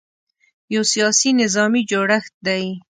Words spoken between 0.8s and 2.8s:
سیاسي– نظامي جوړښت دی.